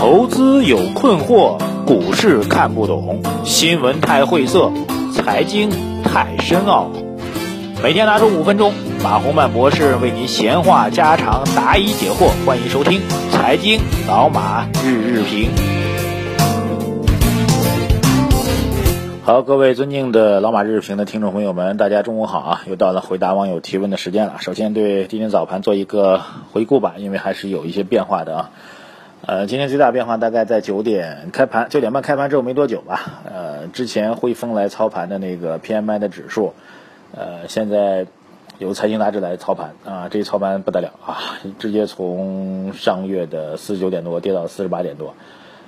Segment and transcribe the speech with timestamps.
[0.00, 4.72] 投资有困惑，股市看不懂，新闻太晦涩，
[5.12, 5.68] 财经
[6.02, 6.90] 太深奥。
[7.82, 8.72] 每天拿出五分钟，
[9.04, 12.30] 马洪曼博士为您闲话家常，答疑解惑。
[12.46, 12.98] 欢迎收听
[13.30, 13.78] 《财经
[14.08, 15.50] 老马日日评》。
[19.22, 22.62] 好，各位尊敬的老马日日评的听众朋友们，大家中午好啊！
[22.66, 24.36] 又到了回答网友提问的时间了。
[24.40, 26.22] 首先对今天早盘做一个
[26.52, 28.50] 回顾吧，因为还是有一些变化的啊。
[29.22, 33.20] 呃，今天最大变化大概在九点开盘，九点半开盘之后没多久吧。
[33.30, 36.54] 呃，之前汇丰来操盘的那个 PMI 的指数，
[37.14, 38.06] 呃，现在
[38.58, 45.14] 由财经杂志来操盘啊，这一操盘不得了啊，直接从上月的四十九点多跌到四十八点多，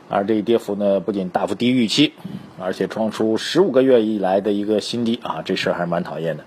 [0.08, 2.14] 而这一跌幅呢，不仅大幅低于预期，
[2.58, 6.44] 而且创出十五个月以来的一个新低啊，这事儿还是蛮讨厌的。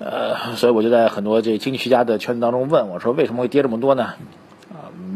[0.00, 4.12] 呃，所以我就在很多这经济学家的圈子当中问我说，为什么会跌这么多呢？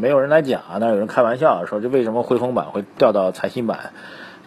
[0.01, 3.91] 没有人来讲啊，那有人开玩笑说，这为什么汇丰板会掉到财新板，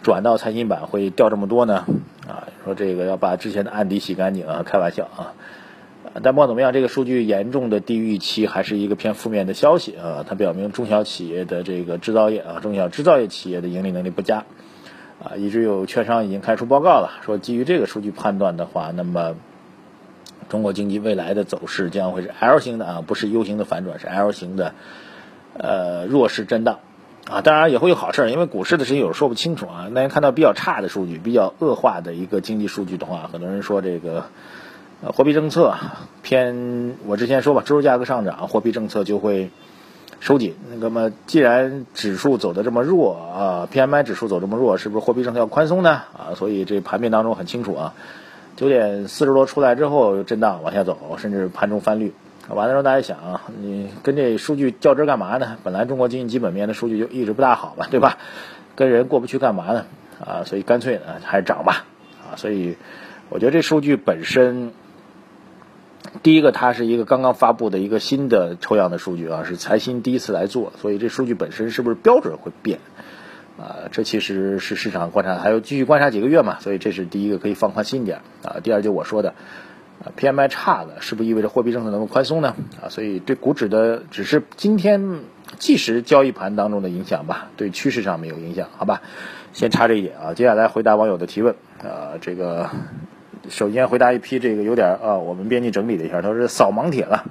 [0.03, 1.85] 转到财新板会掉这么多呢？
[2.27, 5.31] 啊，说这个要把之前的案底洗干净啊，开玩笑啊。
[6.21, 10.25] 但不管怎么样，这个数据严重的低于预期，还是一个偏负面的消息啊。
[10.27, 14.43] 它表明中小企业的这个制造业啊，中小制造业企业的盈利能力不佳
[15.23, 19.35] 啊，以致有券商已经开出报告了，说基于这个数据判断的话，那么
[20.49, 24.73] 中国经济未来的走势将会是 L 型的啊，不是 U 型的反转，是 L 型的。
[25.57, 26.79] 呃，弱势震荡，
[27.29, 29.87] 啊，当然也会有好事，因为股市的事情有时候说不清楚啊。
[29.91, 34.25] 那天看到比较差的数据，比较恶化的一个经济数据的话，很多人说这个，
[35.01, 35.75] 货币政策
[36.23, 39.49] 偏，我之前说吧，猪肉价格上涨，货币政策就会
[40.19, 40.55] 收紧。
[40.81, 45.91] 那么，既然指数走的这么弱啊，PMI 指数走这么弱，是不是货币政策要宽松呢？
[45.91, 47.93] 啊，所以这盘面当中很清楚啊，
[48.57, 52.13] 九点四十多出来之后震荡往下走，甚至盘中翻绿。
[52.49, 55.57] 完了之后，大家想啊，你跟这数据较真干嘛呢？
[55.63, 58.19] 本来中国经济基本面的数据就一直不大好吧，对吧？
[58.75, 59.85] 跟人过不去干嘛呢？
[60.23, 61.85] 啊，所以干脆呢还是涨吧。
[62.23, 62.77] 啊，所以
[63.29, 64.73] 我觉得这数据本身，
[66.21, 72.79] 第一个它是一个刚刚发布的一个新的抽样的数据啊，是财新第一次来做，所以这数据本身是不是标准会变？
[73.57, 76.59] 啊，这其实是市场观察，还要继续观察几个月嘛。
[76.59, 78.57] 所以这是第一个可以放宽心点啊。
[78.61, 79.33] 第二就我说的。
[80.17, 82.55] ，PMI 差了，是不是意味着货币政策能够宽松呢？
[82.81, 85.21] 啊，所以对股指的只是今天
[85.57, 89.01] 即时交易盘当中的影响吧，对趋势上没有影响，好吧？
[89.53, 91.55] 先插这一点啊，接下来回答网友的提问。
[91.79, 92.69] 啊，这个
[93.47, 97.25] 首先回答一批这个有点啊，我们编辑整理了一下，他说扫盲帖了。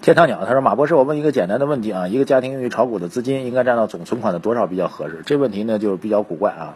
[0.00, 5.22] 天堂鸟他说马博士，我问一个简单的问题啊，一个家庭用于炒股的资金应该占到总存款的多少比较合适？
[5.26, 6.74] 这问题呢就比较古怪啊。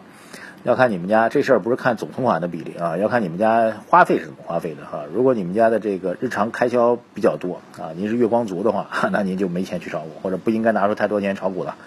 [0.67, 5.05] 要看你们家这事儿不是看总存款的比例啊，要看你们家花费是怎么花费的哈。
[5.13, 11.77] 如果你们家的这个日常开销比较多啊，您是月光族的话， 那您就没钱去炒股，或者不应该拿出太多钱炒股了。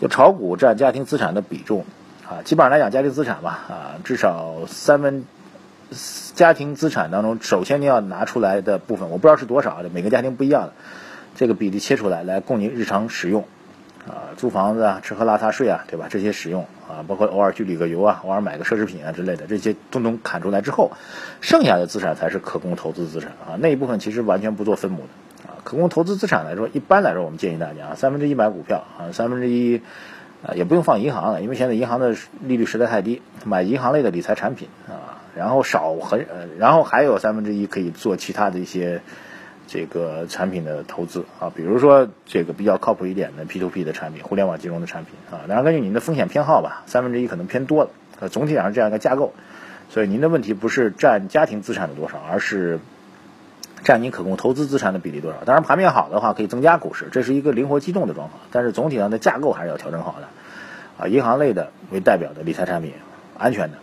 [0.00, 1.84] 就炒股占家庭资产的比重
[2.28, 5.24] 啊，基本上来讲，家庭资产吧啊，至少三分
[6.34, 10.72] 家庭资产当中，首先您要拿出来的部分，我不知道是多少，每个家庭不一样的，
[11.36, 13.44] 这个比例切出来，来供您日常使用。
[14.08, 16.06] 啊，租房子啊，吃喝拉撒睡啊，对吧？
[16.08, 20.92] 这些使用啊，包括偶尔去旅个游啊，偶尔买个奢侈品啊之类的，这些统统砍出来之后，
[21.40, 23.58] 剩下的资产才是可供投资资产啊。
[23.58, 25.58] 那一部分其实完全不做分母的啊。
[25.64, 29.82] 可供投资资产来说，一般来说，我们建议大家三分之一买股票啊，三分之一
[30.46, 39.00] 啊也不用放银行了，因为现在银行的利率实在太低，买银行类的理财产品啊，然后少很呃，然后还有三分之一可以做其他的一些。
[39.66, 47.90] 这个产品的投资啊，比如说这个比较靠谱一点的 P to P 的产品，互联网金融的产品啊，当然根据您的风险偏好吧，三分之一可能偏多了，
[48.20, 49.32] 呃，总体上是这样一个架构。
[49.88, 52.80] 所以您的问题不是占家庭资产的多少，而是
[53.82, 55.38] 占您可供投资资产的比例多少。
[55.44, 60.28] 当然盘面好的话可以增加股市，这是一个灵活机动的状况，但是总体上的架构还是要调整好的。
[60.98, 62.92] 啊，银行类的为代表的理财产品，
[63.38, 63.78] 安全的。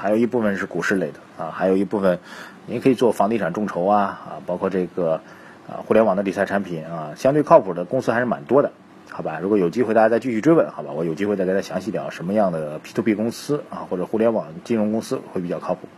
[0.00, 2.20] 还有一部分是股市类的啊，还有一部分，
[2.66, 5.20] 您可以做房地产众筹啊啊，包括这个
[5.68, 8.70] 啊互联网的理财产品啊，相对靠谱的公司还是蛮多的，
[9.10, 9.40] 好吧？
[9.42, 10.92] 如果有机会大家再继续追问，好吧？
[10.92, 15.88] 我有机会再给大家详细聊什么样的 P to P 公司啊，或者互联网金融公司会比较靠谱。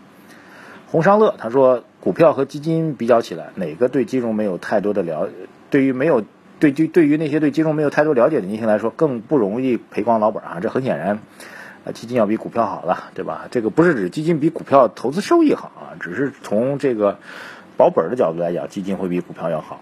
[0.91, 5.29] 红商乐他说，股票和基金比较起来，哪个对金融没有太多的了？
[5.69, 6.25] 对于没有
[6.59, 11.21] 对对对于那些对金融没有太多了解的年轻人来说，更不容易赔光老本啊，这很显然。
[11.85, 13.49] 啊，基金要比股票好了，对吧？
[13.51, 17.19] 这个不是指基金比股票投资收益好啊，只是从这个
[17.77, 19.81] 保本的角度来讲，基金会比股票要好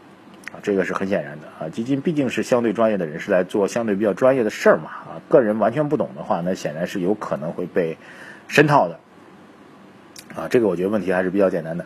[0.52, 1.68] 啊，这个是很显然的啊。
[1.70, 7.96] 基金毕竟是相对专业的人士来做相对比较专业的事儿嘛啊，个人完全不懂的话，那显然是有可能会被
[8.46, 9.00] 深套的
[10.36, 10.46] 啊。
[10.48, 11.84] 这个我觉得问题还是比较简单的。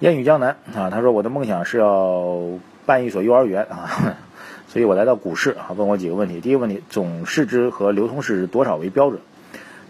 [0.00, 4.16] 烟雨江南啊，他说我的梦想是要办一所幼儿园啊。
[4.66, 6.40] 所以我来到股市啊，问我几个问题。
[6.40, 9.20] 第一个问题，总市值和流通市值多少为标准？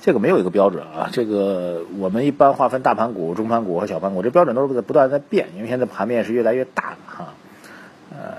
[0.02, 1.08] 这个没有一个标准啊。
[1.12, 7.34] 这个我们一般划分大盘股、中盘股和小盘股，这标准都是在不断在变，因为现在盘面是越来越大的哈。
[8.10, 8.34] 呃，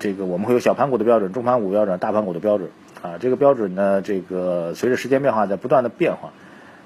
[0.00, 2.70] 这个我们会有小盘股的标准、中盘股标准、大盘股的标准
[3.02, 3.18] 啊。
[3.20, 6.30] 这个标准呢，这个随着时间变化在不断的变化。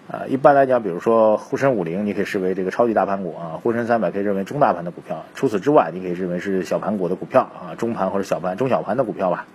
[0.08, 5.24] 啊，一般来讲，比如说沪深五零，你可以视为这个超级大盘股啊；沪深三百可以认为中大盘的股票。
[5.34, 9.46] 除此之外，你可以认为是小盘股的股票啊，中盘或者小盘、中小盘的股票吧。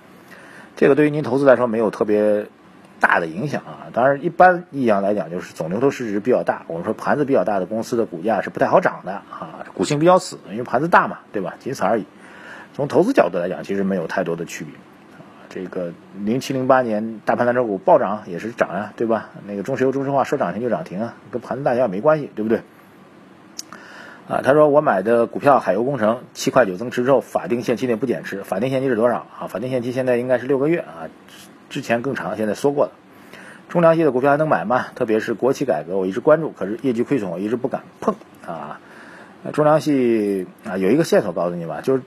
[0.75, 2.47] 这个对于您投资来说没有特别
[3.01, 3.91] 大的影响啊。
[3.91, 6.63] 当然，一般意义上来讲，就是总流通市值比较大。
[6.67, 11.55] 我们说盘子比较大的公司的股价是不太好涨的啊，股性比较死，因为盘子大嘛，对吧？
[11.59, 12.05] 仅此而已。
[12.73, 14.73] 从投资角度来讲，其实没有太多的区别。
[15.49, 15.91] 这个
[16.23, 19.31] 零七零八年大盘蓝筹股暴涨也是涨啊，对吧？
[19.45, 22.61] 那个中石油、中石化说涨停就涨停啊，跟盘子大小没关系，对不对？
[24.29, 29.47] 啊，他说我买的股票海油工程七块九增持之后，法定限期内不减持，法定限期是多少啊？
[29.47, 31.11] 法定限期现在应该是六个月啊，
[31.71, 32.91] 之前更长，现在缩过了。
[33.69, 34.87] 中粮系的股票还能买吗？
[34.93, 38.15] 特别是国企改革，我一直关注，可是业绩亏损我一直不敢碰
[38.45, 38.79] 啊。
[39.53, 42.03] 中粮系啊，有一个线索告诉你吧，就是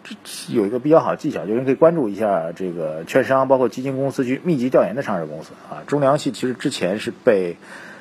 [0.50, 5.82] 有一个比较好技巧，就是你可以关注一下这个券商，包括基金公司去密集调研的上市公司啊。
[5.86, 7.56] 中粮系其实之前是被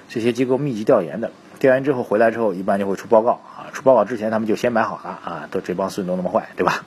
[0.09, 3.71] 这些机构密集调研的，调研之后回来之后，一般就会出报告啊。
[3.71, 6.83] 出报告之前，他们就先买好了啊，都这帮孙子都那么坏，对吧？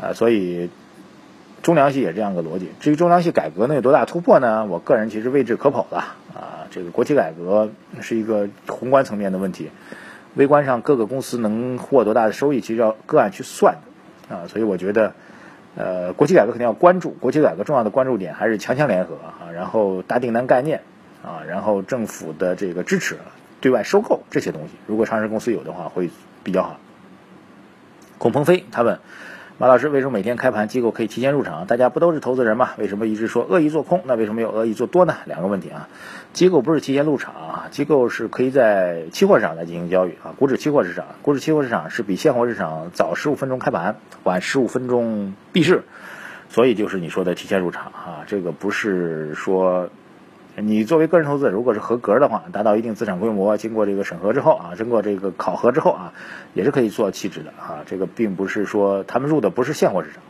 [0.00, 0.70] 啊，所以
[1.62, 2.70] 中粮系也这样个逻辑。
[2.80, 4.64] 至于中粮系改革能有多大突破呢？
[4.66, 6.16] 我个人其实未置可否的啊。
[6.70, 7.70] 这个国企改革
[8.00, 9.70] 是一个宏观层面的问题。
[10.36, 13.78] 微观上各个公司能获多大的收益，其实要个案去算
[14.28, 15.12] 的啊，所以我觉得，
[15.74, 20.82] 呃，国企改革肯定要关注，国企改革重要的关注点还是强强联合啊，然后大订单概念
[21.24, 23.18] 啊，然后政府的这个支持，
[23.60, 26.08] 对外收购这些东西，如果上市公司有的话会
[26.44, 26.78] 比较好。
[28.18, 29.00] 孔鹏飞他问。
[29.60, 31.66] 马老师，为什么每天开盘机构可以提前入场？
[31.66, 32.70] 大家不都是投资人吗？
[32.78, 34.00] 为什么一直说恶意做空？
[34.06, 35.16] 那为什么有恶意做多呢？
[35.26, 35.86] 两个问题啊。
[36.32, 40.32] 机构不是提前入场啊，机构是可以在期货市场来进行交易啊。
[40.38, 45.82] 股指期货市场，股指期货市场是比现货市场早十五分钟开盘，晚十五分钟闭市，
[46.48, 48.24] 所以就是你说的提前入场啊。
[48.26, 49.90] 这个不是说。
[50.56, 56.12] 你作为个人投资者，如果是合格的话，达到一定资产规模，经过这个审核之后啊，经过这个考核之后啊，
[56.52, 57.80] 也是可以做期指的啊。
[57.86, 60.22] 这个并不是说他们入的不是现货市场。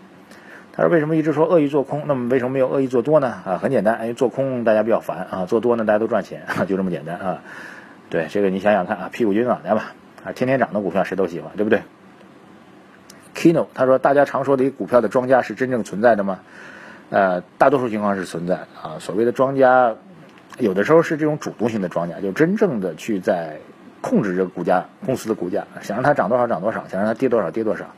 [0.73, 2.05] 他说为什么一直说恶意做空？
[2.07, 3.29] 那么为什么没有恶意做多呢？
[3.45, 7.43] 啊，很简单，因为做空大家比较烦啊，做多呢大家都赚钱， 就这么简单啊。
[8.09, 9.95] 对，这个你想想看啊，屁股决定脑袋吧
[10.25, 11.83] 啊，天天涨的股票谁都喜欢，对不对
[13.35, 16.41] ？Kino 他说，大家常说的一股票的庄家是真正存在的吗？
[17.11, 19.01] 呃，大多数情况是存在啊。
[19.01, 19.97] 所谓的庄家。
[20.59, 23.59] 有的时候是这种主动性的庄家，就真正的去在
[24.01, 27.95] 控制这个股价公司的股价，想让它涨多少涨多少，想让它跌多少跌多少，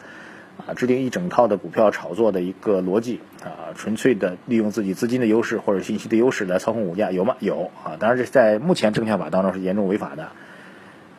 [0.66, 7.36] 啊，制定一整套的股票炒作的一个逻辑啊，纯粹的利用自己资金的优势或者信息的优势来操控股价，有吗？
[7.40, 10.28] 有啊，当然这在目前证券法当中是严重违法的。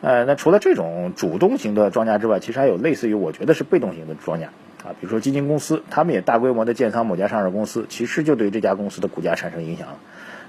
[0.00, 4.48] 呃，那除了这种主动型的庄家之外，其实还有类似于我觉得是被动型的庄家
[4.84, 9.96] 啊，比如说基金公司，他们也大规模的建仓某家上市公司，其实就对这家公司的股价产生影响了。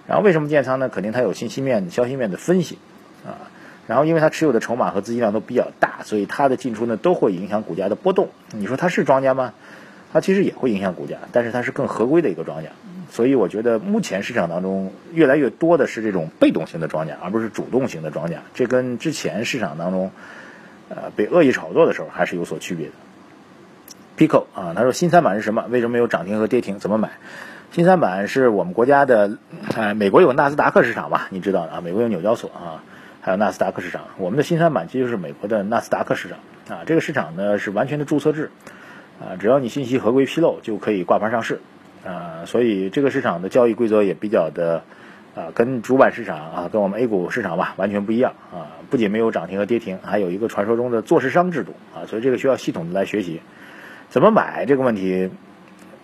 [0.07, 0.90] 然后为什么建仓呢？
[0.90, 2.78] 肯定它有信息面、消息面的分析，
[3.25, 3.50] 啊，
[3.88, 8.30] 然后因为它持有的筹码和资金量都比较大，所以它的进出呢都会影响股价的波动。
[8.52, 9.54] 你说它是庄家吗？
[10.13, 12.69] 它其实也会影响股价，但是它是更合规的一个庄家。
[13.12, 18.44] 所以我觉得目前市场当中越来越多的是这种被动型的庄家，而不是主动型的庄家。
[18.54, 20.12] 这跟之前市场当中，
[20.90, 22.94] 呃，被恶意炒作的时候还是有所区别的。
[24.18, 25.66] Pico 啊，他说新三板是什么？
[25.69, 26.80] 为什么没有涨停和跌停？
[26.80, 27.12] 怎么买？
[27.72, 29.38] 新三板是我们国家的，
[29.76, 31.28] 呃，美国有纳斯达克市场吧？
[31.30, 32.81] 你知道的啊，美国有纽交所啊，
[33.19, 34.04] 还有纳斯达克市场。
[34.18, 36.38] 我们的新三板其实就是美国的纳斯达克市场
[36.69, 36.84] 啊。
[36.86, 38.50] 这个市场呢是完全的注册制
[39.19, 41.60] 啊，只要你信息合规披露就可以挂牌上市
[42.06, 42.45] 啊。
[42.45, 44.84] 所以这个市场的交易规则也比较的
[45.36, 48.72] 啊，跟主板市场啊，跟我们 A 股市场吧完全不一样啊。
[48.90, 52.07] 不仅没有涨停和跌停，还有一个传说中的做市商制度啊。
[52.07, 53.42] 所以这个需要系统的来学习，
[54.07, 55.30] 怎么买这个问题。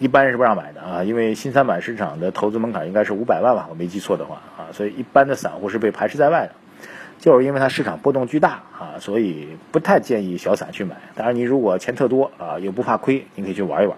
[0.02, 6.54] 一般是不让买的啊，因为新三板市场的投资门槛应该是五百万吧，我没记错的话啊，所以一般的散户是被排斥在外的，
[7.20, 10.96] 就是因为它市场波动巨大啊，所以不太建议小散去买。
[11.14, 13.96] 当然，你如果钱特多啊，又不怕亏，你可以去玩一玩。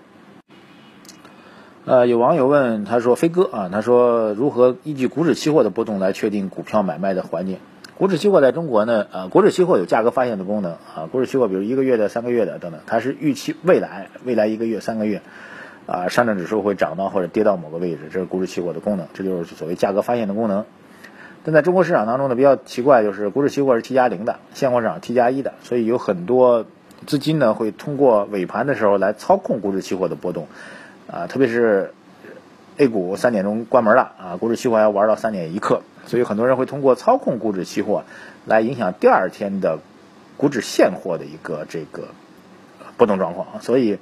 [1.86, 7.60] 呃，有网友问他说：“飞哥啊，他说如何依据股指期货的波动来确定股票买卖的环境？
[7.98, 9.08] 股指期货在中国呢？
[9.10, 15.22] 呃，股指期货有价格发现的功能啊，股指期货比如一个月的、三个月的等等，它是预期未来未来一个月、三个月。”
[15.86, 20.64] 啊，上证指数会涨到或者跌到某个位置，这是股指期货的功能，这就是所谓价格发现的功能。
[21.44, 26.66] 但在中国市场当中呢，比较奇怪就是股指期货是 T 加零的，现货市场 T 加一的，所以有很多
[27.06, 30.48] 资金呢会通过尾盘的时候来操控股指期货的波动。
[31.12, 31.94] 啊，特别是
[32.78, 38.06] A 股三点钟关门了啊，股指期货要玩到三点一刻，所以很多人会通过操控股指期货
[38.46, 39.80] 来影响第二天的
[40.38, 42.08] 股指现货的一个这个
[42.96, 44.00] 波动状况，所以。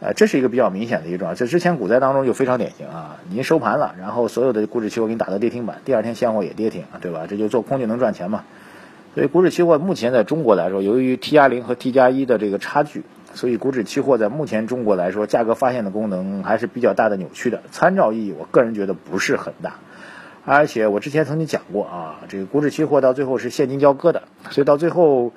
[0.00, 3.18] 呃，这是一个比较明显的一个状况，在之前股灾当中就非常典型啊。
[3.28, 7.26] 您收盘了，然后所有的股指期货给你打到跌停板，第二天现货也跌停，对吧？
[7.28, 8.44] 这就做空就能赚钱嘛。
[9.14, 13.02] 所以股指期货目前在中国来说，由于 T 加零和 T 加一的这个差距，
[13.34, 19.74] 所以股指期货在目前中国来说，价格发现的功能还是比较大的扭曲的，参照意义我个人觉得不是很大。
[20.46, 25.32] 而且我之前曾经讲过啊，这个股指期货到最后是现金交割的，所以到最后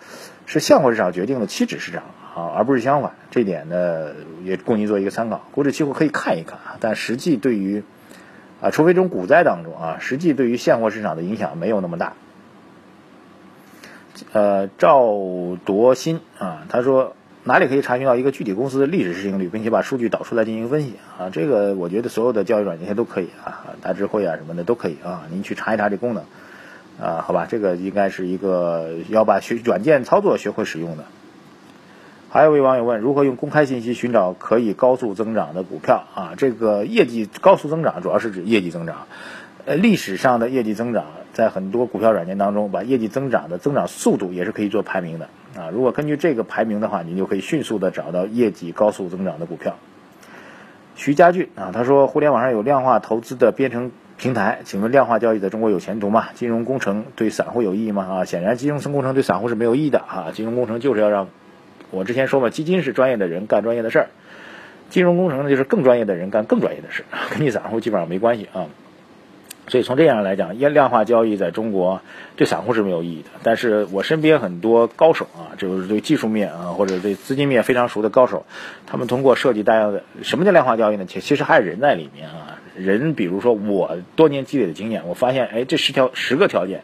[0.46, 2.03] 是现货市场决定了期指市场。
[2.36, 4.12] 啊，而不是相反，这点呢
[4.44, 5.42] 也供您做一个参考。
[5.52, 7.84] 股指期货可以看一看啊，但实际对于
[8.62, 12.13] 啊，除非这种股灾当中啊，实际对于现货市场的影响没有那么大。
[14.32, 15.02] 呃，赵
[15.66, 21.30] 铎新啊，他说哪里可以查询到一个具体公司的历史市盈率，并且把数据导出来进行分析啊？
[21.30, 26.24] 这个我觉得所有的交易软件都可以啊，大智慧啊什么的都可以啊，您去查一查这功能
[27.02, 31.04] 啊，好吧，这个应该是一个要把学软件操作学会使用的。
[32.34, 36.34] 还有位网友问，如何用公开信息寻找可以高速增长的股票啊？
[36.36, 39.06] 这个业绩高速增长主要是指业绩增长，
[39.66, 45.70] 呃，历史上的业绩增长在很多股票软件当中，把业绩增长的增长速度也是可以做排名的啊。
[45.72, 49.75] 如果根据这个排名的话，你就可以迅速的找到业绩高速增长的股票。
[50.96, 56.30] 徐家俊啊，他说，互联网上有量化投资的编程平台，请问量化交易在中国有前途吗？
[56.34, 58.08] 金融工程对散户有意义吗？
[58.10, 61.28] 啊，显然金融工程对散户是没有意义的啊，金融工程就是要让。
[61.93, 64.07] 我之前说嘛，基金是专业的人干专业的事儿，
[64.89, 68.65] 金融工程呢就是更专业的人干更专业的事， 跟你散户基本上没关系啊。
[69.65, 72.01] 所以从这样来讲，量化交易在中国
[72.35, 73.29] 对散户是没有意义的。
[73.43, 78.45] 但是我身边很多高手啊，就是对技术面啊或者对资金面非常熟的高手，
[78.85, 81.05] 他们通过设计大量的什么叫量化交易呢？
[81.07, 82.59] 其其实还是人在里面啊。
[82.75, 86.81] 人比如说我多年积累的经验，我发现哎这十条十个条件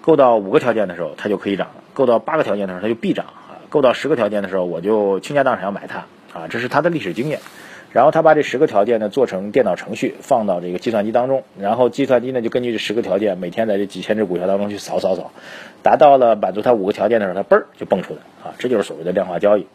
[0.00, 3.26] 够到五个条件的时候，它就可以涨；够到八个条件的时候，它就必涨。
[3.68, 6.06] 够到十个条件的时候，我就倾家荡产要买它
[6.38, 6.48] 啊！
[6.48, 7.40] 这是他的历史经验。
[7.90, 15.32] 然后他把这十个条件呢做成电脑程序，放到这个计算机当中，然后计算机呢就根据这十个条件，每天在这几千只股票当中去扫扫扫，
[15.82, 18.54] 达到了满足他五个条件的时候，它嘣儿就蹦出来啊！
[18.58, 19.66] 这就是所谓的量化交易。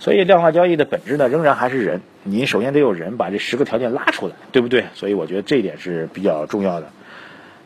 [0.00, 2.00] 所以量化交易的本质呢，仍然还是人。
[2.24, 4.86] 你首先得有人把这十个条件拉出来，对不对？
[4.94, 6.88] 所以我觉得这一点是比较重要的。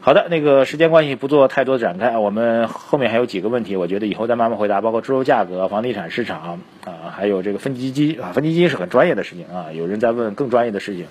[0.05, 11.07] 好的，那个时间关系不做太多展开啊，我们后面还有几个问题，我觉得以后再慢慢回答，包括猪肉价格、房地产市场啊，还有这个分级基金啊，分级基金是很专业的事情啊，有人在问更专业的事情，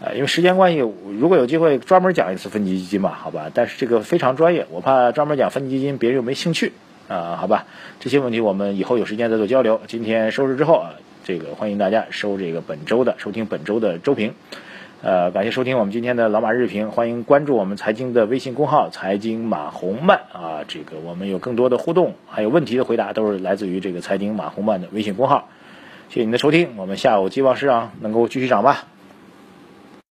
[0.00, 6.72] 啊，因为时间关系，如果有机会专门讲一次分级基金吧，好吧，但是这个非常专业，我怕专门讲分级基金别人又没兴趣
[7.08, 7.66] 啊，好吧，
[7.98, 9.80] 这些问题我们以后有时间再做交流。
[9.88, 10.94] 今天收市之后啊，
[11.24, 14.34] 这个欢迎大家收这个本周的收听本周的周评。
[15.02, 25.48] 呃，感谢收听我们今天的老马日评，欢迎关注我们财经的微信公号“财经马红漫”啊，这个我们有更多的互动，还有问题的回答都是来自于这个财经马红漫的微信公号。
[26.10, 28.84] 谢谢您的收听，我们下午希望市场能够继续涨吧。